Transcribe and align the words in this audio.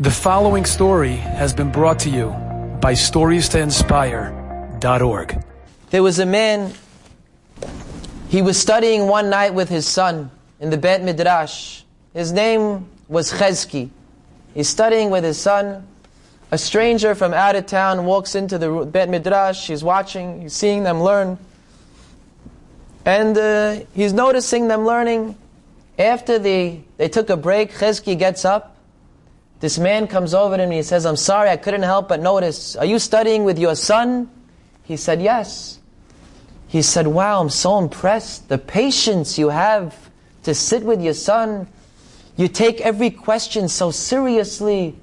The 0.00 0.12
following 0.12 0.64
story 0.64 1.16
has 1.16 1.52
been 1.52 1.72
brought 1.72 1.98
to 2.00 2.08
you 2.08 2.28
by 2.80 2.92
StoriesToInspire.org. 2.92 5.44
There 5.90 6.02
was 6.04 6.20
a 6.20 6.26
man, 6.26 6.72
he 8.28 8.40
was 8.40 8.60
studying 8.60 9.08
one 9.08 9.28
night 9.28 9.54
with 9.54 9.68
his 9.68 9.88
son 9.88 10.30
in 10.60 10.70
the 10.70 10.78
Bet 10.78 11.02
Midrash. 11.02 11.82
His 12.14 12.30
name 12.30 12.88
was 13.08 13.32
Chezki. 13.32 13.90
He's 14.54 14.68
studying 14.68 15.10
with 15.10 15.24
his 15.24 15.36
son. 15.36 15.84
A 16.52 16.58
stranger 16.58 17.16
from 17.16 17.34
out 17.34 17.56
of 17.56 17.66
town 17.66 18.04
walks 18.04 18.36
into 18.36 18.56
the 18.56 18.84
Bet 18.84 19.08
Midrash. 19.08 19.66
He's 19.66 19.82
watching, 19.82 20.42
he's 20.42 20.52
seeing 20.52 20.84
them 20.84 21.02
learn. 21.02 21.38
And 23.04 23.36
uh, 23.36 23.80
he's 23.94 24.12
noticing 24.12 24.68
them 24.68 24.86
learning. 24.86 25.34
After 25.98 26.38
the, 26.38 26.78
they 26.98 27.08
took 27.08 27.30
a 27.30 27.36
break, 27.36 27.72
Chezki 27.72 28.16
gets 28.16 28.44
up 28.44 28.76
this 29.60 29.78
man 29.78 30.06
comes 30.06 30.34
over 30.34 30.56
to 30.56 30.62
him 30.62 30.70
and 30.70 30.76
he 30.76 30.82
says, 30.82 31.04
I'm 31.04 31.16
sorry, 31.16 31.50
I 31.50 31.56
couldn't 31.56 31.82
help 31.82 32.08
but 32.08 32.20
notice. 32.20 32.76
Are 32.76 32.84
you 32.84 32.98
studying 32.98 33.44
with 33.44 33.58
your 33.58 33.74
son? 33.74 34.30
He 34.84 34.96
said, 34.96 35.20
Yes. 35.20 35.80
He 36.68 36.82
said, 36.82 37.06
Wow, 37.06 37.40
I'm 37.40 37.50
so 37.50 37.78
impressed. 37.78 38.48
The 38.48 38.58
patience 38.58 39.38
you 39.38 39.48
have 39.48 40.10
to 40.44 40.54
sit 40.54 40.82
with 40.82 41.02
your 41.02 41.14
son. 41.14 41.66
You 42.36 42.46
take 42.46 42.80
every 42.82 43.10
question 43.10 43.68
so 43.68 43.90
seriously. 43.90 44.96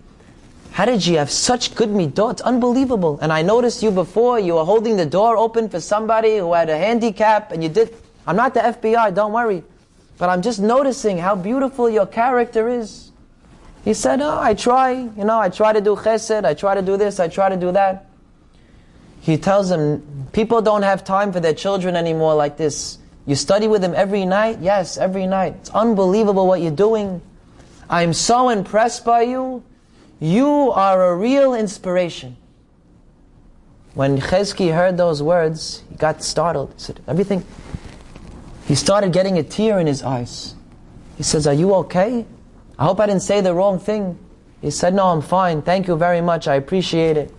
How 0.71 0.85
did 0.85 1.05
you 1.05 1.17
have 1.17 1.29
such 1.29 1.75
good 1.75 1.89
midot? 1.89 2.33
It's 2.33 2.41
unbelievable. 2.41 3.19
And 3.21 3.31
I 3.31 3.41
noticed 3.41 3.83
you 3.83 3.91
before, 3.91 4.39
you 4.39 4.55
were 4.55 4.65
holding 4.65 4.97
the 4.97 5.05
door 5.05 5.37
open 5.37 5.69
for 5.69 5.79
somebody 5.79 6.37
who 6.37 6.53
had 6.53 6.69
a 6.69 6.77
handicap, 6.77 7.51
and 7.51 7.61
you 7.61 7.69
did. 7.69 7.95
I'm 8.27 8.35
not 8.35 8.53
the 8.53 8.61
FBI, 8.61 9.13
don't 9.13 9.33
worry. 9.33 9.63
But 10.17 10.29
I'm 10.29 10.41
just 10.41 10.59
noticing 10.59 11.17
how 11.17 11.35
beautiful 11.35 11.89
your 11.89 12.05
character 12.05 12.69
is. 12.69 13.04
He 13.85 13.93
said, 13.93 14.19
oh, 14.19 14.39
I 14.39 14.55
try, 14.55 14.93
you 14.93 15.23
know, 15.23 15.39
I 15.39 15.49
try 15.49 15.71
to 15.71 15.79
do 15.79 15.95
chesed, 15.95 16.43
I 16.43 16.55
try 16.55 16.73
to 16.73 16.81
do 16.81 16.97
this, 16.97 17.19
I 17.19 17.27
try 17.27 17.49
to 17.49 17.55
do 17.55 17.71
that. 17.71 18.07
He 19.21 19.37
tells 19.37 19.69
them, 19.69 20.27
people 20.33 20.63
don't 20.63 20.81
have 20.81 21.03
time 21.03 21.31
for 21.31 21.39
their 21.39 21.53
children 21.53 21.95
anymore 21.95 22.33
like 22.33 22.57
this. 22.57 22.97
You 23.27 23.35
study 23.35 23.67
with 23.67 23.83
them 23.83 23.93
every 23.95 24.25
night? 24.25 24.57
Yes, 24.59 24.97
every 24.97 25.27
night. 25.27 25.55
It's 25.61 25.69
unbelievable 25.69 26.47
what 26.47 26.61
you're 26.61 26.71
doing. 26.71 27.21
I'm 27.87 28.13
so 28.13 28.49
impressed 28.49 29.05
by 29.05 29.21
you. 29.21 29.63
You 30.19 30.71
are 30.71 31.11
a 31.11 31.15
real 31.15 31.53
inspiration. 31.53 32.37
When 33.93 34.19
Chezki 34.19 34.73
heard 34.73 34.97
those 34.97 35.21
words, 35.21 35.83
he 35.91 35.95
got 35.95 36.23
startled. 36.23 36.73
He 36.73 36.79
said, 36.79 37.01
everything. 37.07 37.45
He 38.67 38.73
started 38.73 39.13
getting 39.13 39.37
a 39.37 39.43
tear 39.43 39.79
in 39.79 39.85
his 39.85 40.01
eyes. 40.01 40.55
He 41.17 41.23
says, 41.23 41.45
Are 41.45 41.53
you 41.53 41.73
okay? 41.75 42.25
I 42.77 42.85
hope 42.85 42.99
I 42.99 43.05
didn't 43.05 43.21
say 43.21 43.41
the 43.41 43.53
wrong 43.53 43.79
thing. 43.79 44.17
He 44.61 44.71
said, 44.71 44.93
No, 44.93 45.07
I'm 45.07 45.21
fine. 45.21 45.61
Thank 45.61 45.87
you 45.87 45.95
very 45.95 46.21
much. 46.21 46.47
I 46.47 46.55
appreciate 46.55 47.17
it. 47.17 47.33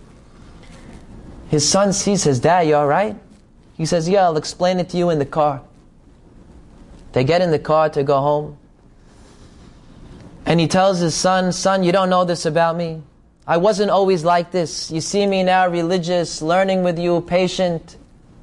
His 1.49 1.67
son 1.67 1.93
sees 1.93 2.23
his 2.23 2.39
dad, 2.39 2.67
you 2.67 2.75
alright? 2.75 3.15
He 3.75 3.85
says, 3.85 4.09
Yeah, 4.09 4.23
I'll 4.23 4.37
explain 4.37 4.79
it 4.79 4.89
to 4.89 4.97
you 4.97 5.09
in 5.09 5.19
the 5.19 5.25
car. 5.25 5.61
They 7.13 7.23
get 7.23 7.41
in 7.41 7.51
the 7.51 7.59
car 7.59 7.89
to 7.89 8.03
go 8.03 8.19
home. 8.19 8.57
And 10.45 10.59
he 10.59 10.67
tells 10.67 10.99
his 10.99 11.13
son, 11.13 11.51
Son, 11.51 11.83
you 11.83 11.91
don't 11.91 12.09
know 12.09 12.25
this 12.25 12.45
about 12.45 12.75
me. 12.75 13.03
I 13.45 13.57
wasn't 13.57 13.91
always 13.91 14.25
like 14.25 14.51
this. 14.51 14.91
You 14.91 15.01
see 15.01 15.25
me 15.25 15.43
now 15.43 15.67
religious, 15.67 16.41
learning 16.41 16.83
with 16.83 16.99
you, 16.99 17.21
patient. 17.21 17.97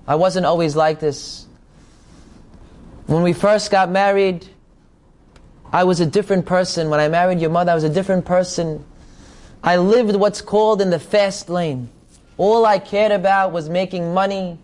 I 0.07 0.15
wasn't 0.15 0.47
always 0.47 0.77
like 0.77 1.01
this. 1.01 1.47
When 3.07 3.23
we 3.23 3.33
first 3.33 3.71
got 3.71 3.91
married, 3.91 4.49
I 5.75 5.83
was 5.83 5.99
a 5.99 6.07
different 6.07 6.47
person. 6.47 6.89
When 6.89 7.01
I 7.01 7.09
married 7.09 7.41
your 7.41 7.51
mother, 7.51 7.73
I 7.73 7.75
was 7.75 7.83
a 7.83 7.89
different 7.89 8.25
person. 8.25 8.85
I 9.61 9.77
lived 9.79 10.15
what's 10.15 10.41
called 10.41 10.81
in 10.81 10.91
the 10.91 11.01
fast 11.01 11.51
lane. 11.51 11.89
All 12.37 12.65
I 12.65 12.79
cared 12.79 13.11
about 13.11 13.51
was 13.51 13.69
making 13.69 14.15
money. 14.15 14.57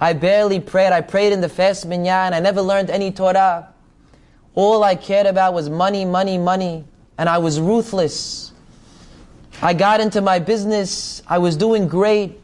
I 0.00 0.14
barely 0.14 0.58
prayed. 0.58 0.90
I 0.90 1.00
prayed 1.00 1.32
in 1.32 1.40
the 1.40 1.48
fast 1.48 1.86
minyan. 1.86 2.34
I 2.34 2.40
never 2.40 2.60
learned 2.60 2.90
any 2.90 3.12
Torah. 3.12 3.68
All 4.56 4.82
I 4.82 4.96
cared 4.96 5.28
about 5.28 5.54
was 5.54 5.70
money, 5.70 6.04
money, 6.04 6.38
money. 6.38 6.84
And 7.18 7.28
I 7.28 7.38
was 7.38 7.60
ruthless. 7.60 8.50
I 9.62 9.74
got 9.74 10.00
into 10.00 10.20
my 10.20 10.40
business. 10.40 11.22
I 11.28 11.38
was 11.38 11.56
doing 11.56 11.86
great. 11.86 12.40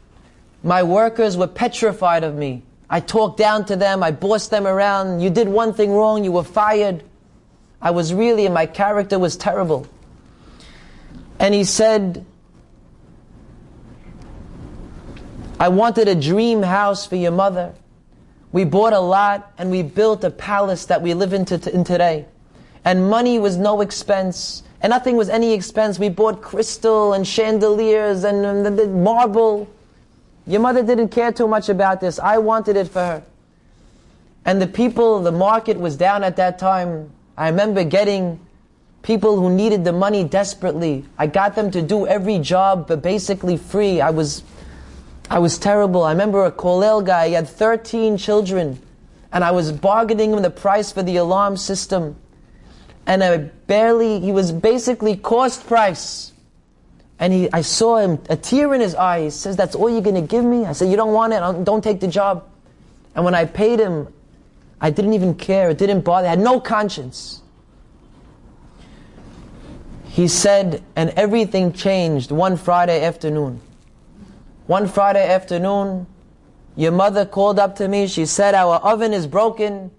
My 0.63 0.83
workers 0.83 1.35
were 1.35 1.47
petrified 1.47 2.23
of 2.23 2.33
me. 2.33 2.63
I 2.89 3.01
talked 3.01 3.37
down 3.37 3.65
to 3.65 3.75
them. 3.75 4.03
I 4.03 4.11
bossed 4.11 4.51
them 4.51 4.67
around. 4.67 5.19
You 5.19 5.29
did 5.29 5.49
one 5.49 5.73
thing 5.73 5.91
wrong, 5.91 6.23
you 6.23 6.31
were 6.31 6.45
fired. 6.45 7.03
I 7.83 7.91
was 7.91 8.13
really, 8.13 8.45
and 8.45 8.53
my 8.53 8.65
character 8.65 9.19
was 9.19 9.35
terrible. 9.35 9.85
And 11.37 11.53
he 11.53 11.65
said, 11.65 12.25
I 15.59 15.67
wanted 15.67 16.07
a 16.07 16.15
dream 16.15 16.63
house 16.63 17.05
for 17.05 17.17
your 17.17 17.33
mother. 17.33 17.73
We 18.53 18.63
bought 18.63 18.93
a 18.93 18.99
lot 19.01 19.51
and 19.57 19.69
we 19.69 19.83
built 19.83 20.23
a 20.23 20.29
palace 20.29 20.85
that 20.85 21.01
we 21.01 21.13
live 21.13 21.33
in, 21.33 21.41
in 21.41 21.83
today. 21.83 22.25
And 22.85 23.09
money 23.09 23.37
was 23.37 23.57
no 23.57 23.81
expense. 23.81 24.63
And 24.81 24.91
nothing 24.91 25.17
was 25.17 25.27
any 25.27 25.51
expense. 25.51 25.99
We 25.99 26.07
bought 26.07 26.41
crystal 26.41 27.11
and 27.11 27.27
chandeliers 27.27 28.23
and, 28.23 28.45
and 28.45 29.03
marble. 29.03 29.67
Your 30.47 30.61
mother 30.61 30.83
didn't 30.83 31.09
care 31.09 31.33
too 31.33 31.49
much 31.49 31.67
about 31.67 31.99
this. 31.99 32.17
I 32.17 32.37
wanted 32.37 32.77
it 32.77 32.87
for 32.87 32.99
her. 32.99 33.23
And 34.45 34.61
the 34.61 34.67
people, 34.67 35.21
the 35.21 35.31
market 35.31 35.77
was 35.77 35.97
down 35.97 36.23
at 36.23 36.37
that 36.37 36.59
time. 36.59 37.11
I 37.37 37.49
remember 37.49 37.83
getting 37.83 38.39
people 39.01 39.39
who 39.39 39.53
needed 39.53 39.83
the 39.83 39.91
money 39.91 40.23
desperately. 40.23 41.05
I 41.17 41.27
got 41.27 41.55
them 41.55 41.71
to 41.71 41.81
do 41.81 42.07
every 42.07 42.39
job, 42.39 42.87
but 42.87 43.01
basically 43.01 43.57
free. 43.57 44.01
I 44.01 44.09
was, 44.09 44.43
I 45.29 45.39
was 45.39 45.57
terrible. 45.57 46.03
I 46.03 46.11
remember 46.11 46.45
a 46.45 46.51
Kolel 46.51 47.05
guy, 47.05 47.27
he 47.27 47.33
had 47.33 47.47
13 47.47 48.17
children, 48.17 48.81
and 49.31 49.43
I 49.43 49.51
was 49.51 49.71
bargaining 49.71 50.31
him 50.31 50.41
the 50.41 50.49
price 50.49 50.91
for 50.91 51.03
the 51.03 51.17
alarm 51.17 51.57
system. 51.57 52.15
And 53.05 53.23
I 53.23 53.37
barely, 53.37 54.19
he 54.19 54.31
was 54.31 54.51
basically 54.51 55.17
cost 55.17 55.67
price. 55.67 56.31
And 57.19 57.33
he, 57.33 57.51
I 57.51 57.61
saw 57.61 57.97
him, 57.97 58.19
a 58.29 58.37
tear 58.37 58.73
in 58.73 58.81
his 58.81 58.95
eye. 58.95 59.23
He 59.23 59.29
says, 59.29 59.57
That's 59.57 59.75
all 59.75 59.89
you're 59.89 60.01
going 60.01 60.15
to 60.15 60.21
give 60.21 60.43
me? 60.45 60.65
I 60.65 60.73
said, 60.73 60.89
You 60.89 60.95
don't 60.95 61.13
want 61.13 61.33
it? 61.33 61.65
Don't 61.65 61.83
take 61.83 61.99
the 61.99 62.07
job. 62.07 62.47
And 63.15 63.25
when 63.25 63.35
I 63.35 63.45
paid 63.45 63.79
him, 63.79 64.07
I 64.83 64.89
didn't 64.89 65.13
even 65.13 65.35
care. 65.35 65.69
It 65.69 65.77
didn't 65.77 66.01
bother. 66.01 66.27
I 66.27 66.31
had 66.31 66.39
no 66.39 66.59
conscience. 66.59 67.41
He 70.03 70.27
said, 70.27 70.83
and 70.97 71.11
everything 71.11 71.71
changed 71.71 72.31
one 72.31 72.57
Friday 72.57 73.01
afternoon. 73.01 73.61
One 74.67 74.89
Friday 74.89 75.25
afternoon, 75.25 76.05
your 76.75 76.91
mother 76.91 77.25
called 77.25 77.59
up 77.59 77.77
to 77.77 77.87
me. 77.87 78.07
She 78.07 78.25
said, 78.25 78.55
Our 78.55 78.75
oven 78.75 79.13
is 79.13 79.25
broken. 79.25 79.89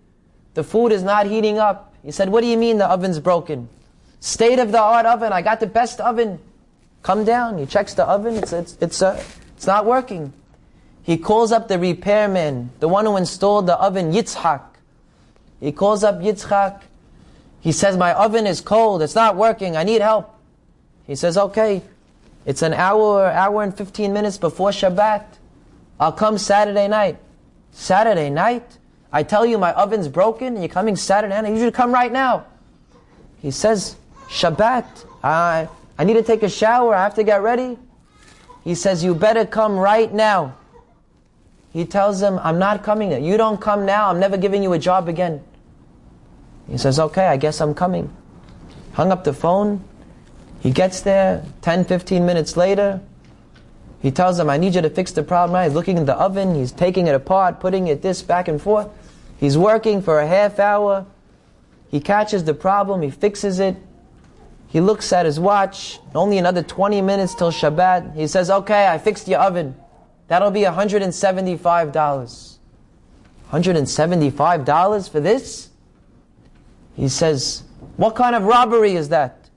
The 0.53 0.63
food 0.63 0.93
is 0.93 1.03
not 1.03 1.27
heating 1.27 1.59
up. 1.59 1.95
He 2.03 2.11
said, 2.11 2.29
What 2.29 2.43
do 2.43 2.47
you 2.47 2.59
mean 2.59 2.77
the 2.77 2.87
oven's 2.87 3.19
broken? 3.19 3.71
State 4.21 4.59
of 4.59 4.71
the 4.71 4.81
art 4.81 5.07
oven. 5.07 5.33
I 5.33 5.41
got 5.41 5.61
the 5.61 5.67
best 5.67 5.99
oven. 5.99 6.39
Come 7.03 7.25
down. 7.25 7.57
He 7.57 7.65
checks 7.65 7.95
the 7.95 8.05
oven. 8.05 8.37
It's, 8.37 8.53
it's, 8.53 8.77
it's, 8.83 9.01
uh, 9.01 9.25
it's 9.57 9.67
not 9.67 9.87
working. 9.87 10.35
He 11.03 11.17
calls 11.17 11.53
up 11.53 11.69
the 11.69 11.79
repairman, 11.79 12.71
the 12.81 12.89
one 12.89 13.07
who 13.07 13.17
installed 13.17 13.67
the 13.67 13.79
oven, 13.79 14.13
Yitzhak. 14.13 14.74
He 15.65 15.73
calls 15.73 16.05
up 16.05 16.17
Yitzchak. 16.17 16.83
He 17.61 17.73
says, 17.73 17.97
My 17.97 18.13
oven 18.13 18.47
is 18.47 18.61
cold. 18.61 19.01
It's 19.01 19.15
not 19.15 19.35
working. 19.35 19.79
I 19.79 19.83
need 19.83 20.03
help. 20.03 20.39
He 21.07 21.15
says, 21.15 21.39
Okay. 21.39 21.81
It's 22.45 22.61
an 22.61 22.75
hour, 22.75 23.25
hour 23.31 23.63
and 23.63 23.75
15 23.75 24.13
minutes 24.13 24.37
before 24.37 24.69
Shabbat. 24.69 25.25
I'll 25.99 26.13
come 26.13 26.37
Saturday 26.37 26.87
night. 26.87 27.17
Saturday 27.73 28.29
night? 28.29 28.77
I 29.11 29.23
tell 29.23 29.47
you 29.47 29.57
my 29.57 29.73
oven's 29.73 30.07
broken 30.07 30.49
and 30.49 30.59
you're 30.59 30.69
coming 30.69 30.97
Saturday 30.97 31.41
night. 31.41 31.51
You 31.51 31.59
should 31.59 31.73
come 31.73 31.93
right 31.93 32.13
now. 32.13 32.45
He 33.41 33.51
says, 33.51 33.97
Shabbat. 34.29 35.07
I, 35.23 35.67
I 35.97 36.05
need 36.05 36.15
to 36.15 36.23
take 36.23 36.43
a 36.43 36.51
shower. 36.51 36.95
I 36.95 37.03
have 37.05 37.15
to 37.15 37.25
get 37.25 37.41
ready. 37.41 37.79
He 38.65 38.75
says, 38.75 39.03
You 39.03 39.15
better 39.15 39.47
come 39.47 39.79
right 39.79 40.13
now. 40.13 40.57
He 41.73 41.87
tells 41.87 42.21
him, 42.21 42.39
I'm 42.41 42.59
not 42.59 42.83
coming. 42.83 43.25
You 43.25 43.39
don't 43.39 43.59
come 43.59 43.87
now. 43.87 44.11
I'm 44.11 44.21
never 44.21 44.37
giving 44.37 44.63
you 44.63 44.75
a 44.75 44.79
job 44.79 45.09
again. 45.09 45.43
He 46.69 46.79
says, 46.79 46.99
okay, 46.99 47.27
I 47.27 47.37
guess 47.37 47.61
I'm 47.61 47.75
coming. 47.75 48.15
Hung 48.93 49.13
up 49.13 49.25
the 49.25 49.33
phone. 49.33 49.85
He 50.61 50.71
gets 50.71 51.03
there 51.03 51.45
10, 51.63 51.85
15 51.85 52.25
minutes 52.25 52.57
later. 52.57 53.01
He 54.01 54.11
tells 54.11 54.37
them, 54.37 54.51
I 54.51 54.57
need 54.57 54.75
you 54.75 54.83
to 54.83 54.91
fix 54.91 55.13
the 55.13 55.23
problem. 55.23 55.63
He's 55.65 55.75
looking 55.75 55.97
in 55.97 56.07
the 56.07 56.15
oven. 56.15 56.55
He's 56.55 56.73
taking 56.73 57.07
it 57.07 57.15
apart, 57.15 57.61
putting 57.61 57.87
it 57.87 58.03
this 58.03 58.23
back 58.23 58.49
and 58.49 58.61
forth. 58.61 58.89
He's 59.39 59.59
working 59.59 60.03
for 60.03 60.21
a 60.21 60.27
half 60.27 60.59
hour. 60.59 61.07
He 61.91 62.01
catches 62.01 62.45
the 62.45 62.55
problem. 62.55 63.03
He 63.03 63.11
fixes 63.11 63.59
it. 63.59 63.77
He 64.69 64.81
looks 64.81 65.13
at 65.13 65.27
his 65.27 65.39
watch. 65.39 66.01
Only 66.15 66.39
another 66.39 66.63
20 66.63 67.01
minutes 67.01 67.35
till 67.35 67.53
Shabbat. 67.53 68.15
He 68.15 68.27
says, 68.27 68.51
okay, 68.51 68.89
I 68.89 68.99
fixed 68.99 69.29
your 69.29 69.41
oven. 69.41 69.77
That'll 70.29 70.51
be 70.51 70.63
$175. 70.63 72.59
$175 73.53 75.11
for 75.11 75.21
this? 75.21 75.71
He 76.95 77.09
says, 77.09 77.65
What 77.97 78.15
kind 78.15 78.35
of 78.35 78.45
robbery 78.45 78.95
is 78.95 79.09
that? 79.11 79.49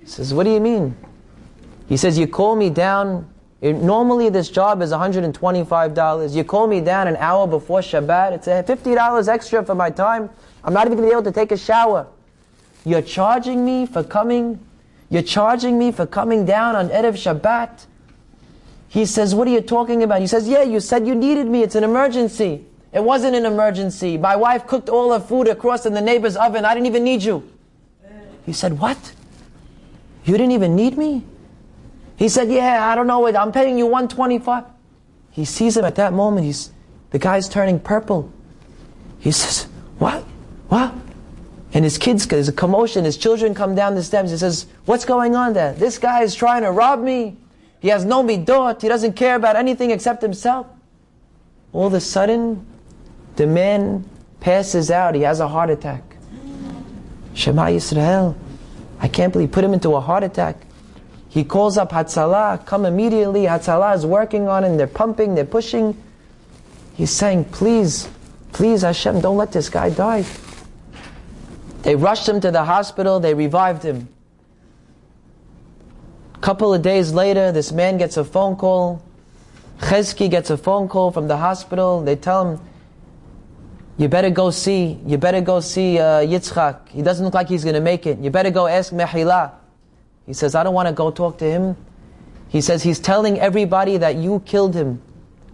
He 0.00 0.06
says, 0.06 0.34
What 0.34 0.44
do 0.44 0.50
you 0.50 0.60
mean? 0.60 0.96
He 1.88 1.96
says, 1.96 2.18
You 2.18 2.26
call 2.26 2.56
me 2.56 2.70
down. 2.70 3.30
Normally, 3.62 4.28
this 4.28 4.50
job 4.50 4.82
is 4.82 4.92
$125. 4.92 6.36
You 6.36 6.44
call 6.44 6.66
me 6.66 6.80
down 6.82 7.08
an 7.08 7.16
hour 7.16 7.46
before 7.46 7.80
Shabbat. 7.80 8.32
It's 8.32 8.46
$50 8.46 9.28
extra 9.28 9.64
for 9.64 9.74
my 9.74 9.88
time. 9.88 10.28
I'm 10.62 10.74
not 10.74 10.86
even 10.86 10.98
going 10.98 11.08
to 11.08 11.14
be 11.14 11.18
able 11.18 11.30
to 11.30 11.32
take 11.32 11.50
a 11.50 11.56
shower. 11.56 12.06
You're 12.84 13.02
charging 13.02 13.64
me 13.64 13.86
for 13.86 14.04
coming. 14.04 14.60
You're 15.08 15.22
charging 15.22 15.78
me 15.78 15.92
for 15.92 16.04
coming 16.04 16.44
down 16.44 16.76
on 16.76 16.90
Erev 16.90 17.14
Shabbat. 17.14 17.86
He 18.88 19.06
says, 19.06 19.34
What 19.34 19.48
are 19.48 19.50
you 19.50 19.62
talking 19.62 20.02
about? 20.02 20.20
He 20.20 20.26
says, 20.26 20.46
Yeah, 20.46 20.62
you 20.62 20.80
said 20.80 21.06
you 21.06 21.14
needed 21.14 21.46
me. 21.46 21.62
It's 21.62 21.74
an 21.74 21.84
emergency. 21.84 22.66
It 22.94 23.02
wasn't 23.02 23.34
an 23.34 23.44
emergency. 23.44 24.16
My 24.16 24.36
wife 24.36 24.68
cooked 24.68 24.88
all 24.88 25.12
her 25.12 25.18
food 25.18 25.48
across 25.48 25.84
in 25.84 25.94
the 25.94 26.00
neighbor's 26.00 26.36
oven. 26.36 26.64
I 26.64 26.74
didn't 26.74 26.86
even 26.86 27.02
need 27.02 27.24
you. 27.24 27.42
He 28.46 28.52
said, 28.52 28.78
What? 28.78 29.12
You 30.24 30.38
didn't 30.38 30.52
even 30.52 30.76
need 30.76 30.96
me? 30.96 31.24
He 32.16 32.28
said, 32.28 32.50
Yeah, 32.50 32.86
I 32.86 32.94
don't 32.94 33.08
know. 33.08 33.26
I'm 33.26 33.50
paying 33.50 33.76
you 33.76 33.86
125 33.86 34.64
He 35.32 35.44
sees 35.44 35.76
him 35.76 35.84
at 35.84 35.96
that 35.96 36.12
moment. 36.12 36.46
He's, 36.46 36.70
the 37.10 37.18
guy's 37.18 37.48
turning 37.48 37.80
purple. 37.80 38.32
He 39.18 39.32
says, 39.32 39.64
What? 39.98 40.22
What? 40.68 40.94
And 41.72 41.82
his 41.84 41.98
kids, 41.98 42.28
there's 42.28 42.48
a 42.48 42.52
commotion. 42.52 43.04
His 43.04 43.16
children 43.16 43.56
come 43.56 43.74
down 43.74 43.96
the 43.96 44.04
steps. 44.04 44.30
He 44.30 44.36
says, 44.36 44.66
What's 44.84 45.04
going 45.04 45.34
on 45.34 45.52
there? 45.52 45.72
This 45.72 45.98
guy 45.98 46.22
is 46.22 46.36
trying 46.36 46.62
to 46.62 46.70
rob 46.70 47.00
me. 47.00 47.38
He 47.80 47.88
has 47.88 48.04
no 48.04 48.22
midot. 48.22 48.82
He 48.82 48.86
doesn't 48.88 49.14
care 49.14 49.34
about 49.34 49.56
anything 49.56 49.90
except 49.90 50.22
himself. 50.22 50.68
All 51.72 51.88
of 51.88 51.94
a 51.94 52.00
sudden, 52.00 52.64
the 53.36 53.46
man 53.46 54.08
passes 54.40 54.90
out. 54.90 55.14
He 55.14 55.22
has 55.22 55.40
a 55.40 55.48
heart 55.48 55.70
attack. 55.70 56.02
Shema 57.34 57.66
Yisrael. 57.66 58.36
I 59.00 59.08
can't 59.08 59.32
believe, 59.32 59.52
put 59.52 59.64
him 59.64 59.74
into 59.74 59.94
a 59.96 60.00
heart 60.00 60.22
attack. 60.22 60.56
He 61.28 61.42
calls 61.42 61.76
up 61.76 61.90
Hatzalah, 61.90 62.64
come 62.64 62.86
immediately. 62.86 63.42
Hatzalah 63.42 63.96
is 63.96 64.06
working 64.06 64.48
on 64.48 64.62
him. 64.62 64.76
They're 64.76 64.86
pumping, 64.86 65.34
they're 65.34 65.44
pushing. 65.44 66.00
He's 66.94 67.10
saying, 67.10 67.46
please, 67.46 68.08
please 68.52 68.82
Hashem, 68.82 69.20
don't 69.20 69.36
let 69.36 69.50
this 69.50 69.68
guy 69.68 69.90
die. 69.90 70.24
They 71.82 71.96
rushed 71.96 72.28
him 72.28 72.40
to 72.40 72.50
the 72.50 72.64
hospital, 72.64 73.18
they 73.18 73.34
revived 73.34 73.82
him 73.82 74.08
couple 76.44 76.74
of 76.74 76.82
days 76.82 77.14
later, 77.14 77.52
this 77.52 77.72
man 77.72 77.96
gets 77.96 78.18
a 78.18 78.24
phone 78.24 78.54
call. 78.54 79.02
Chezki 79.78 80.30
gets 80.30 80.50
a 80.50 80.58
phone 80.58 80.88
call 80.88 81.10
from 81.10 81.26
the 81.26 81.38
hospital. 81.38 82.02
They 82.02 82.16
tell 82.16 82.44
him, 82.44 82.60
you 83.96 84.08
better 84.08 84.30
go 84.30 84.50
see, 84.50 84.98
you 85.06 85.18
better 85.18 85.40
go 85.40 85.60
see 85.60 85.98
uh, 85.98 86.20
Yitzchak. 86.20 86.88
He 86.88 87.02
doesn't 87.02 87.24
look 87.24 87.34
like 87.34 87.48
he's 87.48 87.62
going 87.62 87.74
to 87.74 87.80
make 87.80 88.06
it. 88.06 88.18
You 88.18 88.30
better 88.30 88.50
go 88.50 88.66
ask 88.66 88.92
Mehila. 88.92 89.52
He 90.26 90.32
says, 90.32 90.54
I 90.54 90.64
don't 90.64 90.74
want 90.74 90.88
to 90.88 90.94
go 90.94 91.10
talk 91.10 91.38
to 91.38 91.44
him. 91.44 91.76
He 92.48 92.60
says, 92.60 92.82
he's 92.82 92.98
telling 92.98 93.38
everybody 93.38 93.96
that 93.98 94.16
you 94.16 94.40
killed 94.46 94.74
him. 94.74 95.02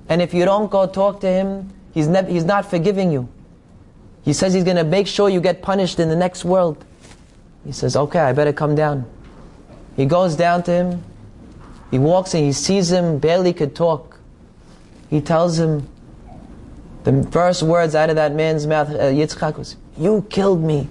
And 0.08 0.22
if 0.22 0.32
you 0.32 0.44
don't 0.44 0.70
go 0.70 0.86
talk 0.86 1.20
to 1.20 1.28
him, 1.28 1.72
he's, 1.92 2.08
ne- 2.08 2.30
he's 2.30 2.44
not 2.44 2.68
forgiving 2.68 3.12
you. 3.12 3.28
He 4.22 4.32
says 4.32 4.54
he's 4.54 4.64
going 4.64 4.76
to 4.76 4.84
make 4.84 5.06
sure 5.06 5.28
you 5.28 5.40
get 5.40 5.62
punished 5.62 5.98
in 5.98 6.08
the 6.08 6.16
next 6.16 6.44
world. 6.44 6.84
He 7.64 7.72
says, 7.72 7.96
okay, 7.96 8.20
I 8.20 8.32
better 8.32 8.52
come 8.52 8.74
down. 8.74 9.10
He 9.96 10.06
goes 10.06 10.36
down 10.36 10.62
to 10.64 10.72
him. 10.72 11.04
He 11.90 11.98
walks 11.98 12.34
and 12.34 12.44
he 12.44 12.52
sees 12.52 12.90
him, 12.90 13.18
barely 13.18 13.52
could 13.52 13.74
talk. 13.74 14.18
He 15.10 15.20
tells 15.20 15.58
him, 15.58 15.88
the 17.04 17.22
first 17.30 17.62
words 17.62 17.94
out 17.94 18.10
of 18.10 18.16
that 18.16 18.34
man's 18.34 18.66
mouth, 18.66 18.90
uh, 18.90 19.10
Yitzchak, 19.10 19.56
was, 19.56 19.76
You 19.96 20.26
killed 20.28 20.62
me. 20.62 20.88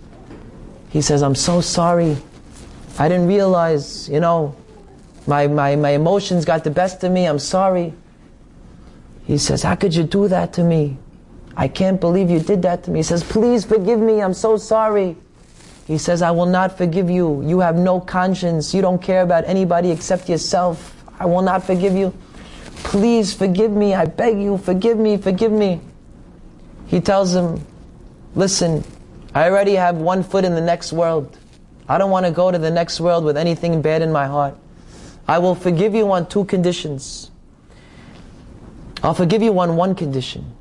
He 0.90 1.02
says, 1.02 1.22
I'm 1.22 1.36
so 1.36 1.62
sorry. 1.62 2.18
I 2.98 3.08
didn't 3.08 3.28
realize, 3.28 4.10
you 4.10 4.20
know, 4.20 4.56
my, 5.28 5.48
my, 5.48 5.76
my 5.76 5.92
emotions 5.92 6.46
got 6.46 6.64
the 6.64 6.72
best 6.72 7.04
of 7.04 7.12
me. 7.12 7.26
I'm 7.26 7.40
sorry. 7.40 7.94
He 9.26 9.38
says, 9.38 9.62
How 9.62 9.76
could 9.76 9.94
you 9.94 10.04
do 10.04 10.28
that 10.28 10.54
to 10.54 10.64
me? 10.64 10.98
I 11.56 11.68
can't 11.68 12.02
believe 12.02 12.30
you 12.30 12.40
did 12.40 12.64
that 12.64 12.84
to 12.86 12.92
me. 12.92 13.00
He 13.00 13.04
says, 13.04 13.24
Please 13.24 13.64
forgive 13.64 14.00
me. 14.00 14.22
I'm 14.22 14.34
so 14.34 14.58
sorry. 14.58 15.16
He 15.86 15.98
says, 15.98 16.22
I 16.22 16.32
will 16.32 16.46
not 16.46 16.78
forgive 16.78 17.10
you. 17.10 17.44
You 17.44 17.60
have 17.60 17.76
no 17.76 18.00
conscience. 18.00 18.74
You 18.74 18.82
don't 18.82 19.02
care 19.02 19.22
about 19.22 19.46
anybody 19.46 19.92
except 19.92 20.30
yourself. 20.30 20.96
I 21.20 21.26
will 21.26 21.42
not 21.42 21.64
forgive 21.64 21.94
you. 21.94 22.14
Please 22.84 23.34
forgive 23.34 23.72
me. 23.72 23.94
I 23.94 24.06
beg 24.06 24.40
you, 24.40 24.58
forgive 24.58 24.98
me, 24.98 25.18
forgive 25.18 25.52
me. 25.52 25.82
He 26.90 27.00
tells 27.00 27.34
him, 27.34 27.66
Listen, 28.36 28.84
I 29.34 29.50
already 29.50 29.76
have 29.76 29.96
one 29.98 30.24
foot 30.24 30.44
in 30.44 30.56
the 30.56 30.62
next 30.62 30.92
world. 30.92 31.38
I 31.88 31.98
don't 31.98 32.12
want 32.12 32.26
to 32.26 32.32
go 32.32 32.52
to 32.52 32.58
the 32.58 32.72
next 32.72 33.00
world 33.00 33.24
with 33.24 33.38
anything 33.38 33.82
bad 33.82 34.02
in 34.02 34.12
my 34.12 34.28
heart. 34.28 34.56
I 35.28 35.38
will 35.38 35.56
forgive 35.56 35.96
you 35.96 36.12
on 36.12 36.28
two 36.28 36.46
conditions. 36.46 37.32
I'll 39.04 39.14
forgive 39.14 39.42
you 39.42 39.58
on 39.60 39.76
one 39.76 39.96
condition. 39.96 40.52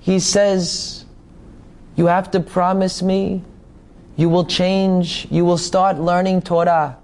He 0.00 0.18
says, 0.18 1.04
You 1.94 2.06
have 2.06 2.30
to 2.32 2.40
promise 2.40 3.02
me 3.02 3.42
you 4.16 4.28
will 4.28 4.44
change. 4.44 5.26
You 5.30 5.44
will 5.44 5.58
start 5.58 5.98
learning 5.98 6.42
Torah. 6.42 6.98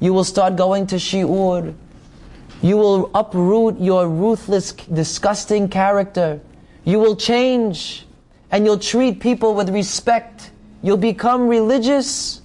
You 0.00 0.12
will 0.12 0.24
start 0.24 0.56
going 0.56 0.86
to 0.88 0.96
Shi'ur. 0.96 1.74
You 2.62 2.76
will 2.76 3.10
uproot 3.14 3.78
your 3.78 4.08
ruthless, 4.08 4.72
disgusting 4.72 5.68
character. 5.68 6.40
You 6.84 6.98
will 6.98 7.16
change 7.16 8.06
and 8.50 8.64
you'll 8.64 8.78
treat 8.78 9.20
people 9.20 9.54
with 9.54 9.70
respect. 9.70 10.50
You'll 10.82 10.96
become 10.96 11.48
religious. 11.48 12.42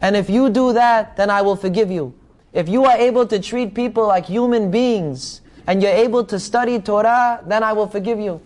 And 0.00 0.16
if 0.16 0.28
you 0.28 0.50
do 0.50 0.72
that, 0.72 1.16
then 1.16 1.30
I 1.30 1.42
will 1.42 1.56
forgive 1.56 1.90
you. 1.90 2.14
If 2.52 2.68
you 2.68 2.84
are 2.84 2.96
able 2.96 3.26
to 3.26 3.38
treat 3.38 3.74
people 3.74 4.06
like 4.06 4.26
human 4.26 4.70
beings 4.70 5.40
and 5.66 5.82
you're 5.82 5.92
able 5.92 6.24
to 6.24 6.38
study 6.38 6.80
Torah, 6.80 7.42
then 7.46 7.62
I 7.62 7.72
will 7.72 7.86
forgive 7.86 8.18
you. 8.18 8.40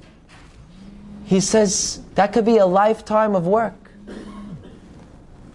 He 1.25 1.41
says 1.41 2.03
that 2.15 2.33
could 2.33 2.45
be 2.45 2.59
a 2.59 2.67
lifetime 2.67 3.35
of 3.35 3.47
work. 3.47 3.75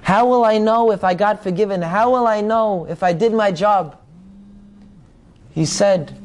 How 0.02 0.26
will 0.26 0.46
I 0.46 0.58
know 0.58 0.92
if 0.92 1.04
I 1.04 1.14
got 1.14 1.44
forgiven? 1.44 1.82
How 1.82 2.12
will 2.12 2.26
I 2.26 2.40
know 2.40 2.86
if 2.86 3.04
I 3.04 3.12
did 3.12 3.34
my 3.34 3.52
job? 3.52 4.00
He 5.52 5.66
said, 5.66 6.18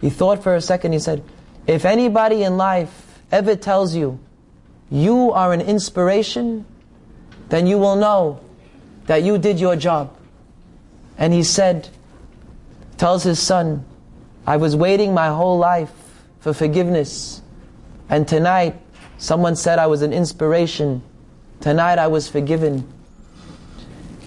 he 0.00 0.10
thought 0.10 0.42
for 0.42 0.54
a 0.54 0.60
second, 0.60 0.92
he 0.92 1.00
said, 1.00 1.24
if 1.68 1.84
anybody 1.84 2.42
in 2.42 2.56
life 2.56 3.20
ever 3.30 3.54
tells 3.54 3.94
you, 3.94 4.18
you 4.90 5.30
are 5.30 5.52
an 5.52 5.60
inspiration, 5.60 6.64
then 7.50 7.68
you 7.68 7.78
will 7.78 7.94
know 7.94 8.40
that 9.06 9.22
you 9.22 9.38
did 9.38 9.60
your 9.60 9.76
job. 9.76 10.12
And 11.16 11.32
he 11.32 11.44
said, 11.44 11.88
tells 12.96 13.22
his 13.22 13.38
son, 13.38 13.84
I 14.48 14.56
was 14.56 14.74
waiting 14.74 15.14
my 15.14 15.28
whole 15.28 15.58
life 15.58 15.92
for 16.40 16.52
forgiveness. 16.52 17.40
And 18.08 18.26
tonight, 18.26 18.74
someone 19.18 19.54
said 19.54 19.78
I 19.78 19.86
was 19.86 20.02
an 20.02 20.12
inspiration 20.12 21.02
Tonight 21.60 21.98
I 21.98 22.06
was 22.06 22.28
forgiven. 22.28 22.86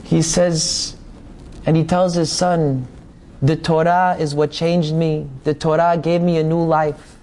He 0.04 0.22
says, 0.22 0.98
and 1.66 1.78
he 1.78 1.86
tells 1.86 2.14
his 2.14 2.32
son, 2.32 2.88
the 3.42 3.56
Torah 3.56 4.18
is 4.20 4.36
what 4.36 4.52
changed 4.52 4.94
me. 4.94 5.30
The 5.46 5.54
Torah 5.54 5.98
gave 6.02 6.22
me 6.22 6.38
a 6.38 6.44
new 6.44 6.62
life. 6.62 7.18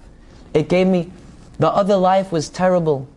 It 0.53 0.69
gave 0.69 0.87
me, 0.87 1.11
the 1.57 1.69
other 1.69 1.97
life 1.97 2.31
was 2.31 2.49
terrible. 2.49 3.07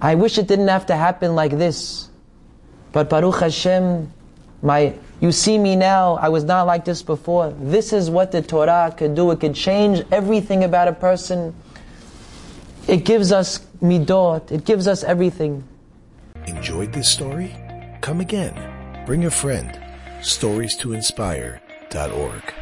I 0.00 0.14
wish 0.14 0.38
it 0.38 0.46
didn't 0.46 0.68
have 0.68 0.86
to 0.86 0.96
happen 0.96 1.34
like 1.34 1.52
this. 1.52 2.08
But 2.92 3.08
Baruch 3.08 3.40
Hashem, 3.40 4.12
my, 4.62 4.94
you 5.20 5.32
see 5.32 5.58
me 5.58 5.76
now, 5.76 6.14
I 6.14 6.28
was 6.28 6.44
not 6.44 6.66
like 6.66 6.84
this 6.84 7.02
before. 7.02 7.52
This 7.58 7.92
is 7.92 8.10
what 8.10 8.30
the 8.30 8.42
Torah 8.42 8.94
could 8.96 9.14
do. 9.14 9.30
It 9.30 9.40
could 9.40 9.54
change 9.54 10.04
everything 10.12 10.62
about 10.62 10.88
a 10.88 10.92
person. 10.92 11.54
It 12.86 13.04
gives 13.04 13.32
us 13.32 13.60
midot, 13.82 14.52
it 14.52 14.64
gives 14.64 14.86
us 14.86 15.02
everything. 15.02 15.64
Enjoyed 16.46 16.92
this 16.92 17.08
story? 17.08 17.54
Come 18.00 18.20
again. 18.20 18.54
Bring 19.06 19.24
a 19.24 19.30
friend. 19.30 19.80
Stories 20.22 20.76
to 20.76 20.92
inspire.org. 20.92 22.53